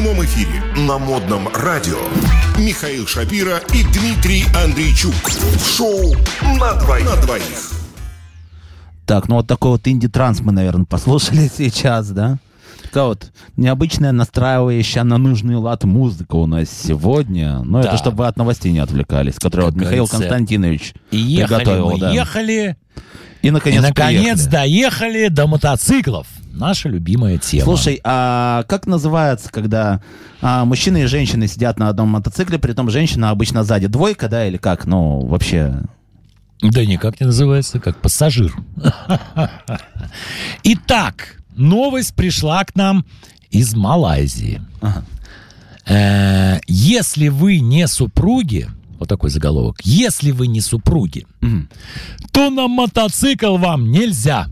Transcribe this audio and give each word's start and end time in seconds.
прямом 0.00 0.24
эфире 0.24 0.62
на 0.78 0.98
модном 0.98 1.46
радио 1.54 1.98
Михаил 2.58 3.06
Шапира 3.06 3.58
и 3.74 3.82
Дмитрий 3.92 4.44
Андрейчук. 4.64 5.12
Шоу 5.76 6.14
на 6.58 6.72
двоих. 6.76 7.04
На 7.04 7.16
двоих. 7.20 7.70
Так, 9.04 9.28
ну 9.28 9.34
вот 9.36 9.46
такой 9.46 9.72
вот 9.72 9.86
инди-транс 9.86 10.40
мы, 10.40 10.52
наверное, 10.52 10.86
послушали 10.86 11.50
сейчас, 11.56 12.08
да? 12.12 12.38
Такая 12.82 13.04
вот 13.04 13.30
необычная, 13.58 14.12
настраивающая 14.12 15.02
на 15.04 15.18
нужный 15.18 15.56
лад 15.56 15.84
музыка 15.84 16.36
у 16.36 16.46
нас 16.46 16.70
сегодня. 16.70 17.58
Но 17.62 17.82
Да. 17.82 17.88
это 17.88 17.98
чтобы 17.98 18.18
вы 18.18 18.26
от 18.28 18.38
новостей 18.38 18.72
не 18.72 18.78
отвлекались, 18.78 19.34
которые 19.34 19.66
Как 19.66 19.74
вот 19.74 19.80
Михаил 19.82 20.04
говорится, 20.06 20.16
Константинович 20.16 20.94
И 21.10 21.18
ехали 21.18 21.58
приготовил. 21.58 21.90
мы, 21.90 21.98
да. 22.00 22.10
ехали, 22.12 22.76
И, 23.42 23.50
наконец, 23.50 23.78
и 23.80 23.86
наконец 23.86 24.22
приехали. 24.46 24.50
доехали 24.50 25.28
до 25.28 25.46
мотоциклов. 25.46 26.26
Наша 26.52 26.88
любимая 26.88 27.38
тема. 27.38 27.64
Слушай, 27.64 28.00
а 28.04 28.64
как 28.68 28.86
называется, 28.86 29.50
когда 29.50 30.00
а, 30.40 30.64
мужчины 30.64 31.02
и 31.02 31.06
женщины 31.06 31.46
сидят 31.48 31.78
на 31.78 31.88
одном 31.88 32.08
мотоцикле, 32.08 32.58
при 32.58 32.72
том 32.72 32.90
женщина 32.90 33.30
обычно 33.30 33.64
сзади 33.64 33.86
двойка, 33.86 34.28
да, 34.28 34.46
или 34.46 34.56
как? 34.56 34.86
Ну, 34.86 35.26
вообще... 35.26 35.82
Да 36.62 36.84
никак 36.84 37.20
не 37.20 37.26
называется, 37.26 37.80
как 37.80 37.96
пассажир. 38.00 38.52
Итак, 40.64 41.36
новость 41.56 42.14
пришла 42.14 42.64
к 42.64 42.74
нам 42.74 43.04
из 43.50 43.74
Малайзии. 43.74 44.60
Ага. 44.80 45.04
Э, 45.86 46.60
Если 46.66 47.28
вы 47.28 47.60
не 47.60 47.86
супруги, 47.88 48.68
вот 48.98 49.08
такой 49.08 49.30
заголовок, 49.30 49.80
если 49.82 50.30
вы 50.30 50.46
не 50.46 50.60
супруги, 50.60 51.26
то 52.32 52.50
на 52.50 52.68
мотоцикл 52.68 53.56
вам 53.56 53.90
нельзя. 53.90 54.48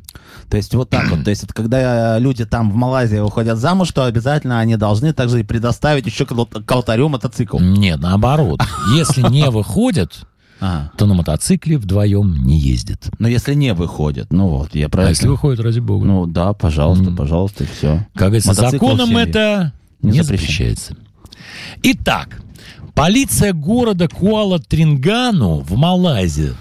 То 0.49 0.57
есть 0.57 0.75
вот 0.75 0.89
так 0.91 1.11
вот. 1.11 1.25
То 1.25 1.31
есть 1.31 1.45
это 1.45 1.53
когда 1.55 2.17
э, 2.17 2.21
люди 2.21 2.45
там 2.45 2.71
в 2.71 2.75
Малайзии 2.75 3.19
выходят 3.19 3.59
замуж, 3.59 3.91
то 3.93 4.05
обязательно 4.05 4.61
они 4.61 4.77
должны 4.77 5.13
также 5.13 5.41
и 5.41 5.43
предоставить 5.43 6.07
еще 6.07 6.25
к, 6.27 6.33
ал- 6.33 6.47
к 6.47 6.73
алтарю 6.73 7.09
мотоцикл. 7.09 7.59
Нет, 7.59 8.01
наоборот. 8.01 8.61
Если 8.97 9.23
не 9.29 9.51
выходят, 9.51 10.27
Ага. 10.61 10.91
то 10.97 11.07
на 11.07 11.15
мотоцикле 11.15 11.79
вдвоем 11.79 12.43
не 12.45 12.59
ездят. 12.59 13.11
Но 13.19 13.29
если 13.29 13.55
не 13.55 13.75
выходят, 13.75 14.33
ну 14.33 14.49
вот, 14.49 14.75
я 14.75 14.87
А 14.87 14.89
правильно... 14.89 15.11
если 15.11 15.29
выходят, 15.29 15.61
ради 15.61 15.79
бога. 15.81 16.05
Ну 16.07 16.27
да, 16.27 16.53
пожалуйста, 16.53 17.13
пожалуйста, 17.13 17.65
и 17.65 17.67
все. 17.67 18.07
Как 18.15 18.29
говорится, 18.29 18.49
Мотоцикл 18.51 18.87
законом 18.87 19.17
это 19.17 19.73
Не 20.03 20.23
запрещается. 20.23 20.97
Итак, 21.83 22.41
полиция 22.95 23.53
города 23.53 24.09
Куала-Трингану 24.09 25.61
в 25.61 25.77
Малайзии 25.77 26.53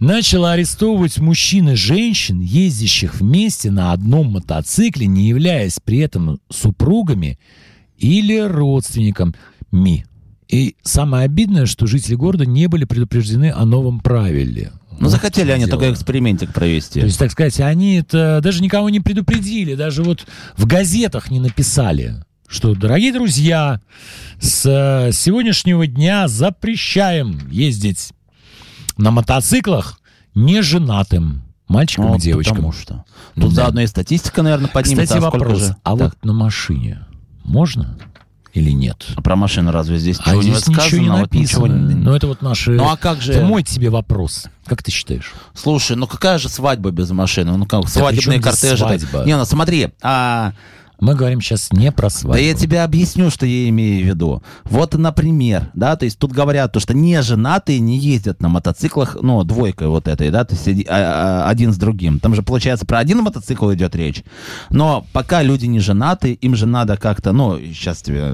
начала 0.00 0.52
арестовывать 0.52 1.18
мужчин 1.18 1.70
и 1.70 1.74
женщин, 1.76 2.40
ездящих 2.40 3.14
вместе 3.20 3.70
на 3.70 3.92
одном 3.92 4.28
мотоцикле, 4.32 5.06
не 5.06 5.28
являясь 5.28 5.78
при 5.84 5.98
этом 5.98 6.40
супругами 6.48 7.38
или 7.98 8.38
родственниками. 8.38 9.34
И 10.48 10.74
самое 10.82 11.26
обидное, 11.26 11.66
что 11.66 11.86
жители 11.86 12.16
города 12.16 12.44
не 12.44 12.66
были 12.66 12.84
предупреждены 12.84 13.52
о 13.52 13.64
новом 13.64 14.00
правиле. 14.00 14.72
Ну, 14.90 15.06
Вот 15.06 15.10
захотели 15.10 15.52
они 15.52 15.66
дело. 15.66 15.78
только 15.78 15.92
экспериментик 15.92 16.52
провести. 16.52 17.00
То 17.00 17.06
есть, 17.06 17.18
так 17.18 17.30
сказать, 17.30 17.60
они 17.60 17.96
это 17.96 18.40
даже 18.42 18.62
никого 18.62 18.90
не 18.90 19.00
предупредили, 19.00 19.74
даже 19.74 20.02
вот 20.02 20.26
в 20.56 20.66
газетах 20.66 21.30
не 21.30 21.38
написали, 21.38 22.16
что, 22.48 22.74
дорогие 22.74 23.12
друзья, 23.12 23.80
с 24.40 24.66
э, 24.66 25.12
сегодняшнего 25.12 25.86
дня 25.86 26.26
запрещаем 26.26 27.48
ездить 27.48 28.10
на 29.00 29.10
мотоциклах 29.10 30.00
неженатым 30.34 31.42
мальчикам 31.68 32.08
Ну, 32.08 32.16
и 32.16 32.20
девочкам. 32.20 32.56
Потому 32.56 32.72
что. 32.72 33.04
Тут 33.34 33.50
Да. 33.54 33.62
заодно 33.62 33.80
и 33.82 33.86
статистика, 33.86 34.42
наверное, 34.42 34.68
поднимется. 34.68 35.14
Кстати, 35.16 35.18
а 35.18 35.30
вопрос, 35.30 35.58
же? 35.58 35.76
а 35.82 35.96
Так. 35.96 36.00
вот 36.14 36.24
на 36.24 36.32
машине 36.32 37.04
можно 37.44 37.96
или 38.52 38.70
нет? 38.70 39.06
А 39.16 39.22
про 39.22 39.36
машину 39.36 39.70
разве 39.70 39.98
здесь 39.98 40.18
А 40.24 40.30
ничего 40.30 40.42
не 40.42 40.50
здесь 40.50 40.66
ничего 40.68 40.82
сказано? 40.82 41.00
не 41.02 41.08
Вот 41.10 41.32
ничего 41.32 41.66
написано. 41.66 41.88
не- 41.88 41.94
Ну, 41.94 42.14
это 42.14 42.26
вот 42.26 42.42
наши... 42.42 42.72
Ну 42.72 42.88
а 42.90 42.96
как 42.96 43.20
же... 43.22 43.32
Это 43.32 43.44
мой 43.46 43.62
тебе 43.62 43.90
вопрос. 43.90 44.46
Как 44.66 44.82
ты 44.82 44.90
считаешь? 44.90 45.32
Слушай, 45.54 45.96
ну 45.96 46.06
какая 46.06 46.38
же 46.38 46.48
свадьба 46.48 46.90
без 46.90 47.10
машины? 47.10 47.56
Ну 47.56 47.66
как, 47.66 47.82
при 47.82 47.88
свадебные 47.90 48.40
здесь 48.40 48.44
кортежи. 48.52 48.76
свадьба? 48.78 49.24
Не, 49.24 49.36
ну 49.36 49.44
смотри, 49.44 49.90
а, 50.02 50.52
Мы 51.00 51.14
говорим 51.14 51.40
сейчас 51.40 51.72
не 51.72 51.90
про 51.92 52.10
свадьбу. 52.10 52.34
да 52.34 52.38
я 52.38 52.54
тебе 52.54 52.82
объясню, 52.82 53.30
что 53.30 53.46
я 53.46 53.68
имею 53.70 54.04
в 54.04 54.08
виду. 54.08 54.42
Вот, 54.64 54.94
например, 54.94 55.70
да, 55.74 55.96
то 55.96 56.04
есть 56.04 56.18
тут 56.18 56.32
говорят, 56.32 56.72
то, 56.72 56.80
что 56.80 56.94
не 56.94 57.20
женатые 57.22 57.80
не 57.80 57.98
ездят 57.98 58.42
на 58.42 58.48
мотоциклах, 58.48 59.16
ну, 59.20 59.42
двойкой 59.44 59.88
вот 59.88 60.08
этой, 60.08 60.30
да, 60.30 60.44
то 60.44 60.54
есть 60.54 60.86
а- 60.88 61.44
а- 61.44 61.48
один 61.48 61.72
с 61.72 61.76
другим. 61.76 62.20
Там 62.20 62.34
же, 62.34 62.42
получается, 62.42 62.86
про 62.86 62.98
один 62.98 63.22
мотоцикл 63.22 63.72
идет 63.72 63.96
речь. 63.96 64.22
Но 64.68 65.06
пока 65.12 65.42
люди 65.42 65.66
не 65.66 65.80
женаты, 65.80 66.32
им 66.32 66.54
же 66.54 66.66
надо 66.66 66.96
как-то, 66.96 67.32
ну, 67.32 67.58
сейчас 67.58 68.02
тебе 68.02 68.32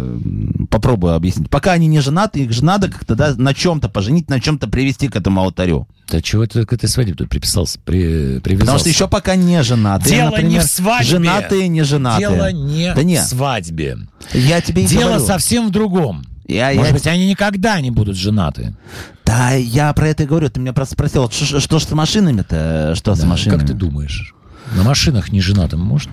попробую 0.76 1.14
объяснить. 1.14 1.48
Пока 1.50 1.72
они 1.72 1.86
не 1.86 2.00
женаты, 2.00 2.40
их 2.40 2.52
же 2.52 2.64
надо 2.64 2.88
как-то, 2.88 3.14
да, 3.14 3.34
на 3.36 3.54
чем-то 3.54 3.88
поженить, 3.88 4.28
на 4.28 4.40
чем-то 4.40 4.68
привести 4.68 5.08
к 5.08 5.16
этому 5.16 5.40
алтарю. 5.40 5.88
Да 6.10 6.20
чего 6.22 6.46
ты 6.46 6.64
к 6.66 6.72
этой 6.72 6.88
свадьбе 6.88 7.14
тут 7.14 7.28
приписался, 7.28 7.78
при, 7.84 8.38
привязался? 8.40 8.58
Потому 8.60 8.78
что 8.78 8.88
еще 8.88 9.08
пока 9.08 9.36
не 9.36 9.62
женатые. 9.62 10.16
Дело 10.16 10.26
например, 10.30 10.50
не 10.50 10.58
в 10.60 10.62
свадьбе. 10.64 11.06
Женатые, 11.10 11.68
не 11.68 11.82
женатые. 11.82 12.28
Дело 12.28 12.52
не 12.52 12.92
Да 12.94 13.02
не. 13.02 13.16
в 13.16 13.22
свадьбе. 13.24 13.98
Я 14.32 14.60
тебе 14.60 14.84
и 14.84 14.86
Дело 14.86 15.04
говорю. 15.14 15.26
совсем 15.26 15.68
в 15.68 15.70
другом. 15.70 16.24
Я- 16.46 16.72
Может 16.74 16.86
я- 16.88 16.92
быть, 16.94 17.06
они 17.08 17.26
никогда 17.26 17.80
не 17.80 17.90
будут 17.90 18.16
женаты. 18.16 18.76
Да, 19.24 19.50
я 19.52 19.92
про 19.94 20.08
это 20.08 20.22
и 20.22 20.26
говорю. 20.26 20.48
Ты 20.48 20.60
меня 20.60 20.72
просто 20.72 20.94
спросил, 20.94 21.28
что, 21.30 21.44
что- 21.44 21.60
что 21.60 21.78
ж 21.80 21.82
с 21.82 21.90
машинами-то? 21.90 22.92
Что 22.94 23.14
с 23.16 23.20
Да, 23.20 23.26
машинами? 23.26 23.58
Как 23.58 23.66
ты 23.66 23.74
думаешь? 23.74 24.32
На 24.76 24.84
машинах 24.84 25.32
не 25.32 25.40
женатым 25.40 25.80
можно? 25.80 26.12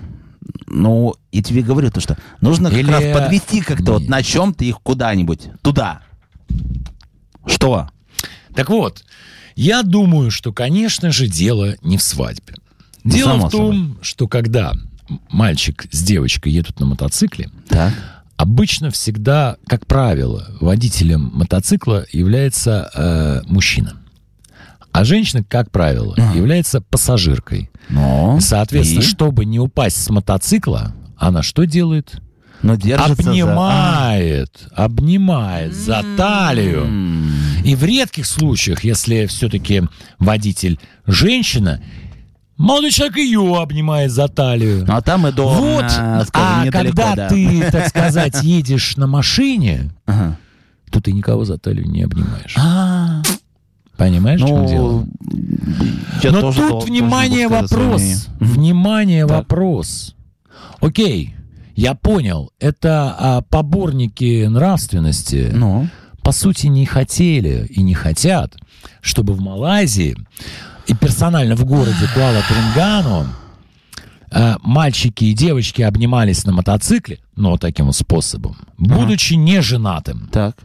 Ну, 0.66 1.14
и 1.32 1.42
тебе 1.42 1.62
говорю 1.62 1.90
то, 1.90 2.00
что 2.00 2.16
нужно 2.40 2.70
как 2.70 2.78
Или- 2.78 2.90
раз 2.90 3.04
подвести 3.22 3.60
как-то 3.60 3.94
вот 3.94 4.08
на 4.08 4.22
чем-то 4.22 4.64
их 4.64 4.80
куда-нибудь. 4.82 5.48
Туда. 5.62 6.00
Что? 7.46 7.88
Так 8.54 8.70
вот, 8.70 9.04
я 9.56 9.82
думаю, 9.82 10.30
что, 10.30 10.52
конечно 10.52 11.10
же, 11.10 11.26
дело 11.26 11.76
не 11.82 11.96
в 11.98 12.02
свадьбе. 12.02 12.54
Ну, 13.04 13.12
Дело 13.14 13.36
в 13.36 13.50
том, 13.50 13.98
что 14.02 14.26
когда 14.28 14.72
мальчик 15.28 15.86
с 15.90 16.02
девочкой 16.02 16.52
едут 16.52 16.80
на 16.80 16.86
мотоцикле, 16.86 17.50
Так. 17.68 17.92
обычно 18.36 18.90
всегда, 18.90 19.56
как 19.66 19.86
правило, 19.86 20.48
водителем 20.60 21.30
мотоцикла 21.34 22.06
является 22.12 22.90
э, 22.94 23.42
мужчина. 23.46 24.00
А 24.94 25.02
женщина, 25.04 25.42
как 25.42 25.72
правило, 25.72 26.14
Ага. 26.16 26.36
является 26.38 26.80
пассажиркой. 26.80 27.68
Ну, 27.88 28.38
Соответственно, 28.40 29.00
и? 29.00 29.04
чтобы 29.04 29.44
не 29.44 29.58
упасть 29.58 30.02
с 30.02 30.08
мотоцикла, 30.08 30.94
она 31.18 31.42
что 31.42 31.64
делает? 31.64 32.20
Ну, 32.62 32.76
держится 32.76 33.22
за- 33.22 33.30
обнимает, 33.30 34.68
обнимает 34.72 35.74
за 35.74 36.04
талию. 36.16 36.84
М. 36.84 37.32
И 37.64 37.74
в 37.74 37.82
редких 37.84 38.24
случаях, 38.24 38.84
если 38.84 39.26
все-таки 39.26 39.82
водитель 40.20 40.78
женщина, 41.06 41.82
молодой 42.56 42.92
человек 42.92 43.16
ее 43.16 43.56
обнимает 43.60 44.12
за 44.12 44.28
талию. 44.28 44.84
Ну, 44.86 44.94
а 44.94 45.02
там 45.02 45.26
и 45.26 45.32
до, 45.32 45.48
вот, 45.48 45.84
а, 45.90 46.24
скажем, 46.24 46.60
а 46.62 46.66
недалеко, 46.66 46.96
когда 46.96 47.16
да. 47.16 47.28
ты, 47.28 47.68
так 47.72 47.88
сказать, 47.88 48.40
едешь 48.44 48.96
на 48.96 49.08
машине, 49.08 49.90
Ага. 50.06 50.38
то 50.90 51.00
ты 51.00 51.12
никого 51.12 51.44
за 51.44 51.58
талию 51.58 51.86
не 51.90 52.02
обнимаешь. 52.04 52.54
А, 52.56 53.22
Понимаешь, 53.96 54.40
в 54.40 54.46
чем 54.46 54.62
ну, 54.62 54.68
дело? 54.68 55.06
я 56.22 56.32
Но 56.32 56.40
тоже 56.40 56.60
тут 56.60 56.68
дол- 56.70 56.80
внимание, 56.80 57.48
вопрос. 57.48 58.28
Внимание, 58.40 59.26
Так. 59.26 59.36
вопрос. 59.38 60.14
Окей, 60.80 61.34
я 61.76 61.94
понял. 61.94 62.50
Это 62.58 63.14
а, 63.18 63.42
поборники 63.42 64.46
нравственности. 64.46 65.50
Ну, 65.52 65.88
по 66.22 66.32
сути, 66.32 66.66
не 66.66 66.86
хотели 66.86 67.66
и 67.70 67.82
не 67.82 67.94
хотят, 67.94 68.56
чтобы 69.00 69.34
в 69.34 69.40
Малайзии 69.40 70.16
и 70.86 70.94
персонально 70.94 71.54
в 71.54 71.64
городе 71.64 72.06
Куала-Трингану 72.14 73.26
э, 74.30 74.56
мальчики 74.62 75.24
и 75.26 75.34
девочки 75.34 75.82
обнимались 75.82 76.44
на 76.44 76.52
мотоцикле, 76.52 77.20
но 77.36 77.56
таким 77.58 77.86
вот 77.86 77.96
способом, 77.96 78.56
будучи 78.78 79.34
не 79.34 79.60
женатым 79.62 80.28
так. 80.32 80.56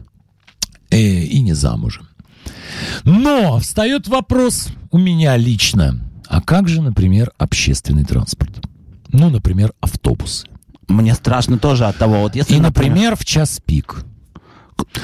э, 0.90 0.98
и 0.98 1.40
не 1.40 1.52
замужем. 1.52 2.08
Но 3.10 3.58
встает 3.58 4.06
вопрос 4.08 4.68
у 4.90 4.98
меня 4.98 5.36
лично, 5.36 6.00
а 6.28 6.40
как 6.40 6.68
же, 6.68 6.80
например, 6.80 7.32
общественный 7.38 8.04
транспорт? 8.04 8.60
Ну, 9.08 9.30
например, 9.30 9.72
автобусы. 9.80 10.46
Мне 10.86 11.14
страшно 11.14 11.58
тоже 11.58 11.86
от 11.86 11.96
того, 11.96 12.20
вот 12.20 12.36
если, 12.36 12.54
И, 12.54 12.60
например, 12.60 13.16
в 13.16 13.24
час 13.24 13.60
пик. 13.64 14.04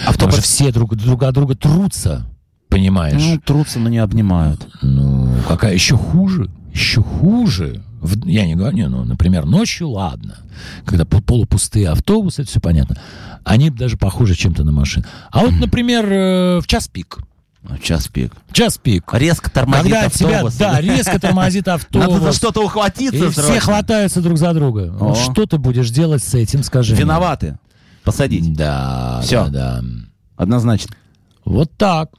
Автобус... 0.06 0.36
все 0.38 0.72
друг, 0.72 0.94
друг 0.96 1.22
от 1.24 1.34
друга 1.34 1.54
трутся, 1.56 2.26
понимаешь? 2.68 3.20
Ну, 3.20 3.38
трутся, 3.40 3.78
но 3.80 3.88
не 3.88 3.98
обнимают. 3.98 4.66
Ну, 4.82 5.36
какая 5.48 5.74
еще 5.74 5.96
хуже? 5.96 6.48
Еще 6.72 7.02
хуже. 7.02 7.82
В- 8.00 8.26
я 8.26 8.46
не 8.46 8.54
говорю, 8.54 8.76
не, 8.76 8.88
ну, 8.88 9.04
например, 9.04 9.46
ночью, 9.46 9.90
ладно. 9.90 10.36
Когда 10.84 11.04
пол- 11.04 11.22
полупустые 11.22 11.88
автобусы, 11.88 12.42
это 12.42 12.50
все 12.50 12.60
понятно. 12.60 12.96
Они 13.44 13.70
даже 13.70 13.96
похожи 13.96 14.34
чем-то 14.34 14.64
на 14.64 14.72
машины. 14.72 15.04
А 15.30 15.40
вот, 15.40 15.52
например, 15.52 16.04
э, 16.10 16.60
в 16.60 16.66
час 16.66 16.88
пик. 16.88 17.18
Час 17.82 18.06
пик. 18.08 18.32
Час 18.52 18.78
пик. 18.78 19.04
Резко 19.12 19.50
тормозит 19.50 19.92
Когда 19.92 20.08
тебя, 20.08 20.28
автобус. 20.36 20.54
да, 20.56 20.80
резко 20.80 21.18
тормозит 21.18 21.66
автобус. 21.68 22.08
Надо 22.08 22.20
за 22.26 22.32
что-то 22.32 22.64
ухватиться 22.64 23.16
И 23.26 23.30
все 23.30 23.42
срочно. 23.42 23.60
хватаются 23.60 24.20
друг 24.22 24.38
за 24.38 24.52
друга. 24.54 24.94
О. 25.00 25.14
что 25.14 25.46
ты 25.46 25.58
будешь 25.58 25.90
делать 25.90 26.22
с 26.22 26.34
этим, 26.34 26.62
скажи 26.62 26.92
мне? 26.94 27.02
Виноваты. 27.02 27.58
Посадить. 28.04 28.54
Да, 28.54 29.20
Всё. 29.24 29.48
да, 29.48 29.80
да. 29.80 29.84
Однозначно. 30.36 30.94
Вот 31.44 31.72
так. 31.76 32.10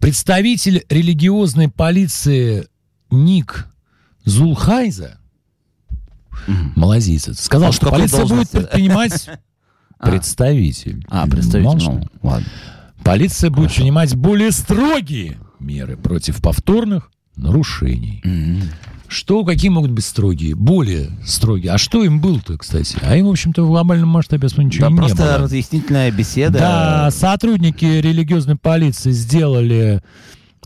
Представитель 0.00 0.84
религиозной 0.88 1.68
полиции 1.68 2.68
Ник 3.10 3.66
Зулхайза, 4.24 5.18
малазийец, 6.76 7.40
сказал, 7.40 7.68
Он 7.68 7.72
что 7.72 7.90
полиция 7.90 8.26
будет 8.26 8.50
предпринимать... 8.50 9.28
Представитель. 9.98 11.04
А, 11.08 11.26
представитель. 11.26 11.88
Ну, 11.90 12.06
ладно. 12.22 12.46
Полиция 13.04 13.50
будет 13.50 13.74
принимать 13.74 14.14
более 14.14 14.52
строгие 14.52 15.38
меры 15.60 15.96
против 15.96 16.40
повторных 16.42 17.10
нарушений. 17.36 18.22
Что, 19.06 19.42
какие 19.44 19.70
могут 19.70 19.92
быть 19.92 20.04
строгие? 20.04 20.54
Более 20.54 21.10
строгие. 21.24 21.72
А 21.72 21.78
что 21.78 22.04
им 22.04 22.20
было-то, 22.20 22.58
кстати? 22.58 22.98
А 23.00 23.16
им, 23.16 23.26
в 23.26 23.30
общем-то, 23.30 23.62
в 23.64 23.68
глобальном 23.68 24.10
масштабе 24.10 24.46
особо 24.48 24.64
ничего 24.64 24.84
Да, 24.86 24.90
не 24.90 24.96
просто 24.98 25.16
было. 25.16 25.38
разъяснительная 25.38 26.10
беседа. 26.10 26.58
Да, 26.58 27.10
сотрудники 27.10 27.86
религиозной 27.86 28.56
полиции 28.56 29.12
сделали 29.12 30.02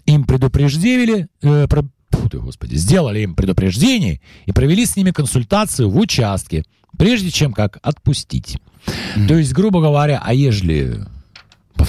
им 0.07 0.25
предупреждение, 0.25 1.29
э, 1.43 1.69
про- 1.69 1.85
фу 2.11 2.29
ты, 2.29 2.41
господи, 2.41 2.75
сделали 2.75 3.21
им 3.21 3.37
предупреждение 3.37 4.21
и 4.47 4.51
провели 4.51 4.87
с 4.87 4.97
ними 4.97 5.13
консультацию 5.13 5.89
в 5.89 5.97
участке, 5.97 6.65
прежде 6.99 7.31
чем 7.31 7.53
как 7.53 7.79
отпустить. 7.83 8.59
То 9.29 9.37
есть, 9.37 9.53
грубо 9.53 9.81
говоря, 9.81 10.21
а 10.25 10.35
ежели 10.35 10.99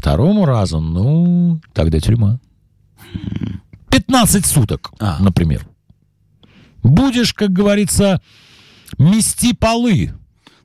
второму 0.03 0.45
разу, 0.45 0.81
ну, 0.81 1.61
тогда 1.71 1.97
тюрьма. 2.01 2.37
15 3.89 4.45
суток, 4.45 4.91
А. 4.99 5.15
например. 5.21 5.65
Будешь, 6.83 7.33
как 7.33 7.53
говорится, 7.53 8.21
мести 8.97 9.53
полы. 9.53 10.11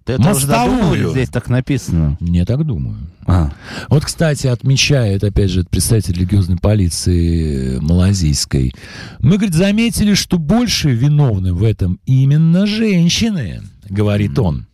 Ты 0.04 0.14
это 0.14 0.22
уже 0.22 0.48
мостовую. 0.48 1.02
или 1.04 1.10
здесь 1.10 1.28
так 1.28 1.48
написано? 1.48 2.16
Не 2.18 2.44
так 2.44 2.64
думаю. 2.66 2.96
А. 3.28 3.52
Вот, 3.88 4.04
кстати, 4.04 4.48
отмечает, 4.48 5.22
опять 5.22 5.50
же, 5.50 5.62
представитель 5.62 6.14
религиозной 6.14 6.56
полиции 6.56 7.78
малазийской. 7.78 8.74
Мы, 9.20 9.36
говорит, 9.36 9.54
заметили, 9.54 10.14
что 10.14 10.38
больше 10.38 10.90
виновны 10.90 11.52
в 11.52 11.62
этом 11.62 12.00
именно 12.06 12.66
женщины, 12.66 13.62
говорит 13.88 14.36
он, 14.40 14.66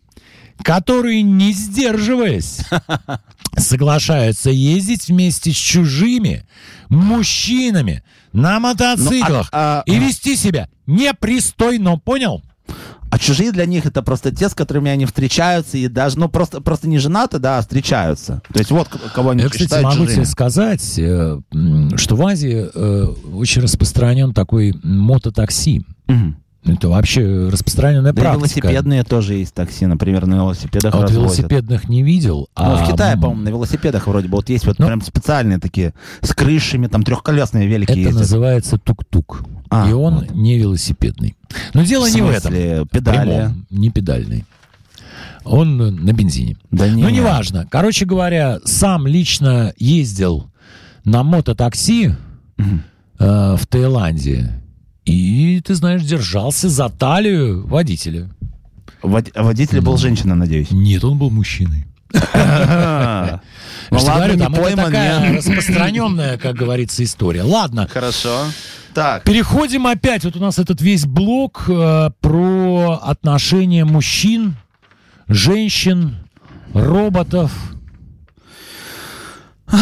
которые, 0.61 1.21
не 1.21 1.51
сдерживаясь, 1.53 2.59
соглашаются 3.57 4.49
ездить 4.49 5.07
вместе 5.07 5.51
с 5.51 5.55
чужими 5.55 6.45
мужчинами 6.89 8.03
на 8.33 8.59
мотоциклах 8.59 9.49
Ну, 9.51 9.57
а- 9.57 9.79
а- 9.79 9.83
и 9.85 9.97
вести 9.97 10.35
себя 10.35 10.67
непристойно, 10.87 11.97
понял? 11.97 12.43
А 13.11 13.19
чужие 13.19 13.51
для 13.53 13.65
них 13.65 13.85
это 13.85 14.01
просто 14.01 14.35
те, 14.35 14.49
с 14.49 14.53
которыми 14.53 14.91
они 14.91 15.05
встречаются 15.05 15.77
и 15.77 15.87
даже, 15.87 16.19
ну, 16.19 16.27
просто, 16.27 16.59
просто 16.59 16.89
не 16.89 16.97
женаты, 16.97 17.39
да, 17.39 17.59
а 17.59 17.61
встречаются. 17.61 18.41
То 18.51 18.59
есть 18.59 18.71
вот 18.71 18.89
кого 19.13 19.29
они 19.29 19.43
Я, 19.43 19.49
кстати, 19.49 19.81
могу 19.81 19.95
чужими. 19.99 20.15
тебе 20.15 20.25
сказать, 20.25 20.93
э, 20.99 21.39
что 21.95 22.15
в 22.15 22.27
Азии 22.27 22.67
э, 22.73 23.05
очень 23.33 23.61
распространен 23.61 24.33
такой 24.33 24.73
мототакси. 24.83 25.85
Мгм. 26.07 26.37
Это 26.65 26.89
вообще 26.89 27.47
распространенная 27.49 28.11
Да 28.11 28.21
практика. 28.21 28.37
велосипедные 28.67 29.03
тоже 29.03 29.35
есть 29.35 29.53
такси, 29.53 29.85
например, 29.85 30.25
на 30.25 30.35
велосипедах 30.35 30.93
А 30.95 30.97
вот 30.97 31.03
развозят. 31.09 31.37
велосипедных 31.37 31.87
не 31.89 32.01
видел. 32.01 32.49
Ну, 32.57 32.63
а 32.63 32.83
в 32.83 32.91
Китае, 32.91 33.13
м, 33.13 33.21
по-моему, 33.21 33.43
на 33.43 33.49
велосипедах 33.49 34.07
вроде 34.07 34.27
бы 34.27 34.37
вот 34.37 34.49
есть 34.49 34.65
вот 34.65 34.79
Ну, 34.79 34.87
прям 34.87 35.01
специальные 35.01 35.59
такие 35.59 35.93
с 36.21 36.33
крышами, 36.33 36.87
там 36.87 37.03
трехколесные 37.03 37.67
велики 37.67 37.91
Это 37.91 37.99
ездят. 37.99 38.19
называется 38.21 38.79
тук-тук. 38.79 39.43
А, 39.69 39.87
и 39.89 39.93
он 39.93 40.15
вот. 40.15 40.31
не 40.31 40.57
велосипедный. 40.57 41.35
Но 41.75 41.83
дело 41.83 42.07
В 42.07 42.15
не 42.15 42.21
в 42.23 42.29
этом. 42.29 42.51
педали? 42.87 43.27
Прямом, 43.29 43.65
не 43.69 43.89
педальный. 43.91 44.45
Он 45.43 45.77
на 45.77 46.13
бензине. 46.13 46.57
Да 46.71 46.89
не. 46.89 47.03
Ну, 47.03 47.09
неважно. 47.09 47.67
Короче 47.69 48.05
говоря, 48.05 48.57
сам 48.65 49.05
лично 49.05 49.73
ездил 49.77 50.47
на 51.03 51.21
мототакси 51.23 52.15
Мгм. 52.57 52.81
э, 53.19 53.55
в 53.55 53.67
Таиланде. 53.67 54.51
И, 55.05 55.61
ты 55.63 55.75
знаешь, 55.75 56.01
держался 56.03 56.67
за 56.69 56.89
талию 56.89 57.65
водителя. 57.67 58.29
Вод- 59.03 59.31
Водитель 59.35 59.81
был 59.81 59.97
женщина, 59.97 60.35
надеюсь. 60.35 60.71
Нет, 60.71 61.03
он 61.03 61.17
был 61.17 61.29
мужчиной. 61.29 61.85
Ну 63.91 63.99
ладно, 63.99 64.33
не 64.33 64.49
пойман, 64.49 64.85
такая 64.85 65.37
распространенная, 65.37 66.37
как 66.37 66.55
говорится, 66.55 67.03
история. 67.03 67.43
Ладно, 67.43 67.87
Хорошо. 67.87 68.45
Так. 68.95 69.23
переходим 69.23 69.85
опять. 69.85 70.23
Вот 70.23 70.35
у 70.35 70.39
нас 70.39 70.57
этот 70.57 70.81
весь 70.81 71.05
блок 71.05 71.65
э, 71.67 72.09
про 72.19 72.99
отношения 73.03 73.85
мужчин, 73.85 74.55
женщин, 75.27 76.15
роботов. 76.73 77.51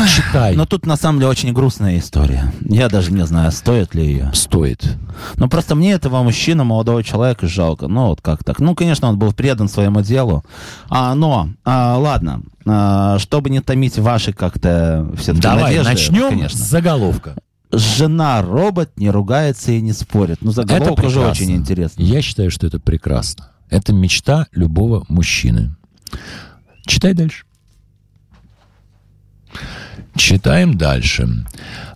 Читай. 0.08 0.56
Но 0.56 0.66
тут 0.66 0.86
на 0.86 0.96
самом 0.96 1.20
деле 1.20 1.32
очень 1.32 1.54
грустная 1.54 1.98
история. 1.98 2.52
Я 2.62 2.90
даже 2.90 3.12
не 3.12 3.26
знаю, 3.26 3.52
стоит 3.52 3.96
ли 3.96 4.06
ее. 4.06 4.32
Стоит. 4.34 4.98
Но 5.36 5.48
просто 5.48 5.76
мне 5.76 5.92
этого 5.94 6.24
мужчину, 6.24 6.64
молодого 6.64 7.04
человека, 7.04 7.48
жалко. 7.48 7.88
Ну, 7.88 8.08
вот 8.08 8.22
как 8.22 8.44
так. 8.44 8.60
Ну, 8.60 8.76
конечно, 8.76 9.10
он 9.10 9.18
был 9.18 9.34
предан 9.34 9.68
своему 9.70 10.02
делу. 10.02 10.44
А, 10.90 11.14
но, 11.16 11.50
а, 11.66 11.98
ладно, 11.98 12.42
а, 12.66 13.20
чтобы 13.20 13.50
не 13.50 13.62
томить 13.62 13.98
ваши 13.98 14.34
как-то 14.34 15.10
все-таки 15.18 15.42
Давай, 15.42 15.64
надежды, 15.64 15.90
начнем 15.90 16.30
конечно. 16.30 16.58
с 16.60 16.62
заголовка. 16.62 17.36
Жена-робот 17.72 18.92
не 18.98 19.10
ругается 19.10 19.72
и 19.72 19.82
не 19.82 19.94
спорит. 19.94 20.38
Ну, 20.42 20.52
Это 20.52 20.62
заголовок 20.62 21.00
уже 21.00 21.20
прекрасно. 21.20 21.32
очень 21.32 21.56
интересный. 21.56 22.06
Я 22.06 22.22
считаю, 22.22 22.52
что 22.52 22.68
это 22.68 22.80
прекрасно. 22.80 23.50
Это 23.70 23.94
мечта 23.94 24.48
любого 24.52 25.06
мужчины. 25.10 25.76
Читай 26.86 27.14
дальше. 27.14 27.46
Читаем 30.16 30.78
дальше. 30.78 31.28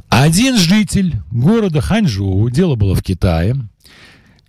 Один 0.10 0.58
житель 0.58 1.16
города 1.31 1.81
Ханчжоу, 1.81 2.50
дело 2.50 2.75
было 2.75 2.96
в 2.96 3.04
Китае, 3.04 3.56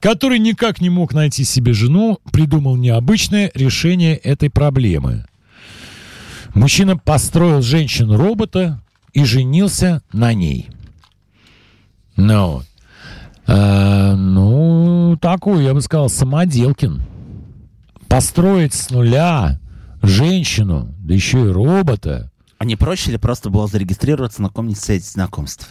который 0.00 0.38
никак 0.38 0.80
не 0.80 0.90
мог 0.90 1.12
найти 1.12 1.44
себе 1.44 1.72
жену, 1.72 2.18
придумал 2.32 2.76
необычное 2.76 3.50
решение 3.54 4.16
этой 4.16 4.50
проблемы. 4.50 5.26
Мужчина 6.54 6.96
построил 6.96 7.62
женщину-робота 7.62 8.80
и 9.12 9.24
женился 9.24 10.02
на 10.12 10.32
ней. 10.32 10.68
Ну. 12.16 12.62
Э, 13.46 14.14
ну, 14.14 15.16
такой, 15.20 15.64
я 15.64 15.74
бы 15.74 15.80
сказал, 15.80 16.08
самоделкин. 16.08 17.02
Построить 18.08 18.74
с 18.74 18.90
нуля 18.90 19.60
женщину, 20.02 20.94
да 21.00 21.14
еще 21.14 21.46
и 21.46 21.52
робота, 21.52 22.30
А 22.58 22.64
не 22.64 22.76
проще 22.76 23.12
ли 23.12 23.18
просто 23.18 23.50
было 23.50 23.66
зарегистрироваться 23.68 24.42
на 24.42 24.48
каком-нибудь 24.48 24.80
сайте 24.82 25.08
знакомств? 25.08 25.68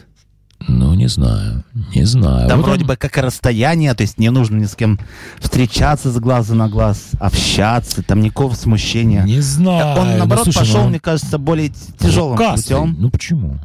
ну, 0.68 0.96
не 0.96 1.08
знаю, 1.08 1.64
не 1.94 2.04
знаю. 2.04 2.50
Там 2.50 2.58
Вот 2.60 2.66
вроде 2.66 2.82
он- 2.82 2.88
бы 2.88 2.96
как 2.98 3.16
расстояние, 3.18 3.94
то 3.94 4.02
есть 4.02 4.18
не 4.18 4.32
нужно 4.32 4.58
ни 4.58 4.66
с 4.66 4.76
кем 4.76 5.00
встречаться 5.40 6.12
с 6.12 6.18
глаза 6.20 6.56
на 6.56 6.68
глаз, 6.68 7.12
общаться, 7.20 8.02
там 8.02 8.22
никакого 8.22 8.56
смущения. 8.56 9.22
Не 9.24 9.40
знаю. 9.40 10.00
Он, 10.00 10.10
ну, 10.10 10.18
наоборот, 10.18 10.46
слушай, 10.46 10.58
пошел, 10.60 10.82
ну, 10.84 10.90
мне 10.90 11.00
кажется, 11.00 11.38
более 11.38 11.72
тяжелым 12.00 12.32
рукастый. 12.38 12.76
путем. 12.76 12.96
Ну, 12.98 13.10
почему? 13.12 13.60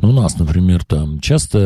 Ну, 0.00 0.10
у 0.10 0.12
нас, 0.12 0.38
например, 0.38 0.84
там 0.84 1.18
часто 1.20 1.58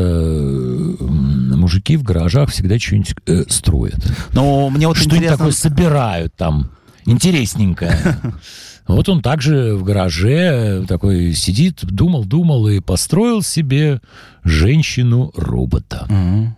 мужики 1.01 1.99
в 1.99 2.03
гаражах 2.03 2.51
всегда 2.51 2.79
что-нибудь 2.79 3.15
э, 3.27 3.45
строят. 3.49 3.99
Но 4.33 4.71
мне 4.71 4.87
вот 4.89 4.97
Что-нибудь 4.97 5.17
интересно... 5.19 5.37
такое 5.37 5.53
собирают 5.53 6.35
там, 6.35 6.71
интересненькое. 7.05 8.19
Вот 8.87 9.09
он 9.09 9.21
также 9.21 9.75
в 9.75 9.83
гараже 9.83 10.85
такой 10.87 11.33
сидит, 11.33 11.85
думал, 11.85 12.25
думал 12.25 12.69
и 12.69 12.81
построил 12.81 13.43
себе 13.43 14.01
женщину-робота. 14.45 16.07
Мгм. 16.09 16.57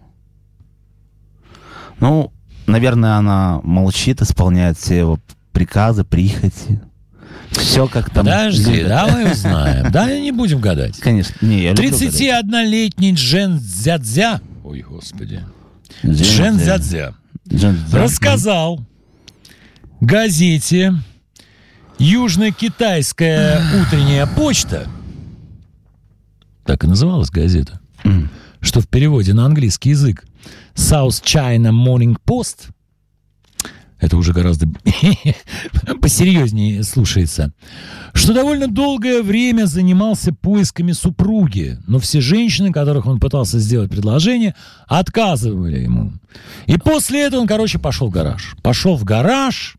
Ну, 2.01 2.33
наверное, 2.67 3.17
она 3.17 3.61
молчит, 3.63 4.21
исполняет 4.21 4.79
все 4.79 4.99
его 4.99 5.19
приказы, 5.53 6.05
прихоти. 6.05 6.81
Все 7.51 7.89
как 7.89 8.11
там 8.11 8.27
Подожди, 8.27 8.85
давай 8.85 9.33
узнаем. 9.33 9.91
Да, 9.91 10.19
не 10.19 10.33
будем 10.33 10.61
гадать. 10.61 10.99
Конечно. 10.99 11.35
Не, 11.41 11.63
я 11.63 11.71
люблю 11.71 11.91
гадать. 11.91 12.03
31-летний 12.03 13.15
Джен 13.15 13.59
Дзядзя, 13.59 14.41
ой, 14.65 14.83
господи, 14.83 15.43
Джен 16.05 16.57
Джен 16.57 16.59
Дзя. 16.59 17.15
Дзядзя 17.47 17.75
рассказал 17.93 18.81
газете 20.01 20.95
«Южно-китайская 21.99 23.61
утренняя 23.81 24.27
почта», 24.27 24.89
так 26.65 26.85
и 26.85 26.87
называлась 26.87 27.31
газета, 27.31 27.81
что 28.61 28.81
в 28.81 28.89
переводе 28.89 29.35
на 29.35 29.47
английский 29.47 29.91
язык 29.91 30.25
South 30.75 31.23
China 31.23 31.71
Morning 31.71 32.17
Post 32.25 32.71
это 34.01 34.17
уже 34.17 34.33
гораздо 34.33 34.69
посерьезнее 36.01 36.85
слушается, 36.85 37.53
что 38.15 38.33
довольно 38.33 38.69
долгое 38.69 39.23
время 39.23 39.67
занимался 39.67 40.33
поисками 40.33 40.93
супруги, 40.93 41.79
но 41.89 41.99
все 41.99 42.21
женщины, 42.21 42.73
которых 42.73 43.07
он 43.07 43.19
пытался 43.19 43.59
сделать 43.59 43.91
предложение, 43.91 44.55
отказывали 44.87 45.81
ему. 45.81 46.13
И 46.67 46.79
после 46.79 47.25
этого 47.25 47.41
он, 47.41 47.49
короче, 47.49 47.79
пошел 47.79 48.09
в 48.09 48.13
гараж. 48.13 48.55
Пошел 48.63 48.97
в 48.97 49.03
гараж 49.03 49.77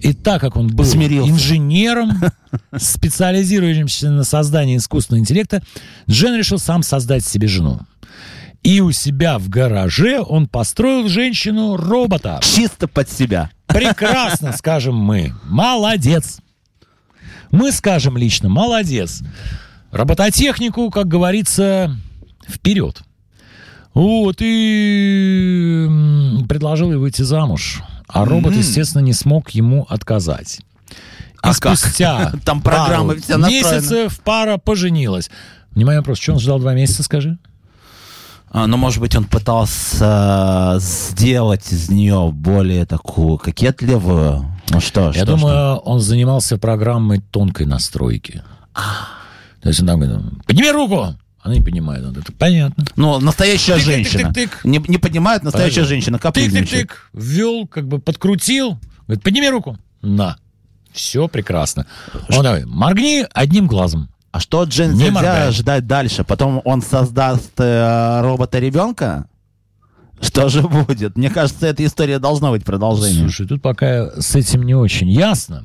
И 0.00 0.12
так 0.12 0.40
как 0.40 0.56
он 0.56 0.68
был 0.68 0.84
Смирился. 0.84 1.30
инженером, 1.30 2.10
специализирующимся 2.76 4.10
на 4.10 4.24
создании 4.24 4.76
искусственного 4.76 5.20
интеллекта, 5.20 5.62
Джен 6.08 6.36
решил 6.36 6.58
сам 6.58 6.82
создать 6.82 7.24
себе 7.24 7.48
жену. 7.48 7.80
И 8.62 8.80
у 8.80 8.90
себя 8.90 9.38
в 9.38 9.48
гараже 9.48 10.20
он 10.20 10.48
построил 10.48 11.08
женщину-робота. 11.08 12.40
Чисто 12.42 12.88
под 12.88 13.10
себя. 13.10 13.50
Прекрасно, 13.66 14.52
скажем 14.56 14.96
мы. 14.96 15.32
Молодец. 15.44 16.40
Мы 17.50 17.70
скажем 17.72 18.16
лично, 18.16 18.48
молодец. 18.48 19.22
Робототехнику, 19.92 20.90
как 20.90 21.06
говорится, 21.06 21.96
вперед. 22.48 23.02
Вот, 23.94 24.36
и 24.40 25.88
предложил 26.48 26.90
ей 26.90 26.98
выйти 26.98 27.22
замуж. 27.22 27.82
А 28.08 28.24
робот, 28.24 28.54
естественно, 28.54 29.02
не 29.02 29.12
смог 29.12 29.50
ему 29.50 29.86
отказать. 29.88 30.60
И 30.90 30.94
А 31.42 31.54
как? 31.54 31.78
спустя 31.78 32.32
Там 32.44 32.60
программы 32.62 33.14
пару 33.16 33.38
настроены. 33.40 33.48
месяцев 33.50 34.20
пара 34.24 34.58
поженилась. 34.58 35.30
Внимание, 35.72 36.00
вопрос, 36.00 36.18
что 36.18 36.32
он 36.32 36.38
ждал 36.40 36.58
два 36.58 36.74
месяца, 36.74 37.02
скажи? 37.02 37.38
А, 38.50 38.66
ну, 38.66 38.76
может 38.76 39.00
быть, 39.00 39.14
он 39.16 39.24
пытался 39.24 40.76
э, 40.76 40.80
сделать 40.80 41.70
из 41.72 41.90
нее 41.90 42.30
более 42.32 42.86
такую 42.86 43.36
кокетливую. 43.38 44.46
Ну 44.70 44.80
что, 44.80 45.06
Я 45.08 45.12
что, 45.12 45.26
думаю, 45.26 45.76
он 45.76 46.00
занимался 46.00 46.56
программой 46.56 47.20
тонкой 47.20 47.66
настройки. 47.66 48.42
То 49.62 49.68
есть 49.68 49.80
он 49.80 49.86
там 49.88 50.00
говорит, 50.00 50.44
подними 50.46 50.70
руку! 50.70 51.14
Она 51.46 51.54
не 51.54 51.60
понимает. 51.60 52.04
Он 52.04 52.10
говорит, 52.12 52.36
понятно. 52.36 52.84
Ну, 52.96 53.20
настоящая 53.20 53.74
Тык-тык-тык-тык. 53.76 53.84
женщина. 53.84 54.32
Не, 54.64 54.78
не 54.88 54.98
понимает 54.98 55.44
настоящая 55.44 55.82
Подожди. 55.82 55.94
женщина. 55.94 56.16
Тык-тык-тык. 56.16 56.90
Ввел, 57.12 57.68
как 57.68 57.86
бы 57.86 58.00
подкрутил. 58.00 58.80
Говорит, 59.06 59.22
подними 59.22 59.48
руку. 59.48 59.78
На. 60.02 60.38
Все 60.92 61.28
прекрасно. 61.28 61.86
Он 62.30 62.42
давай, 62.42 62.64
моргни 62.64 63.24
одним 63.32 63.68
глазом. 63.68 64.08
А 64.32 64.40
что 64.40 64.62
от 64.62 64.70
Джен 64.70 64.94
Не 64.94 65.04
нельзя 65.04 65.52
ждать 65.52 65.86
дальше? 65.86 66.24
Потом 66.24 66.60
он 66.64 66.82
создаст 66.82 67.52
э, 67.58 68.20
робота-ребенка? 68.22 69.28
Что 70.20 70.48
же 70.48 70.62
будет? 70.62 71.16
Мне 71.16 71.30
кажется, 71.30 71.66
эта 71.66 71.84
история 71.84 72.18
должна 72.18 72.50
быть 72.50 72.64
продолжением. 72.64 73.28
Слушай, 73.28 73.46
тут 73.46 73.62
пока 73.62 74.10
с 74.20 74.34
этим 74.34 74.62
не 74.62 74.74
очень 74.74 75.10
ясно. 75.10 75.64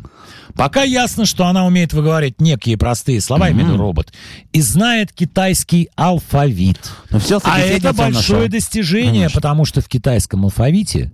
Пока 0.56 0.84
ясно, 0.84 1.26
что 1.26 1.46
она 1.46 1.66
умеет 1.66 1.94
выговаривать 1.94 2.42
некие 2.42 2.78
простые 2.78 3.22
слова, 3.22 3.48
в 3.50 3.56
виду 3.58 3.78
робот, 3.78 4.12
и 4.52 4.62
знает 4.62 5.14
китайский 5.14 5.90
алфавит. 5.96 6.92
Ну 7.10 7.20
все, 7.20 7.40
А 7.44 7.60
это 7.60 7.94
большое 7.94 8.50
достижение, 8.50 9.12
Конечно. 9.14 9.36
потому 9.36 9.66
что 9.66 9.82
в 9.82 9.88
китайском 9.88 10.44
алфавите 10.44 11.12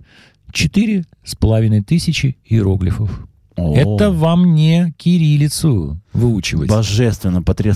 четыре 0.52 1.04
с 1.24 1.34
половиной 1.36 1.82
тысячи 1.82 2.36
иероглифов. 2.44 3.10
О. 3.56 3.74
Это 3.76 4.10
вам 4.12 4.54
не 4.54 4.94
кириллицу 4.96 6.00
выучивать. 6.12 6.68
Божественно, 6.68 7.42
потрясающе. 7.42 7.66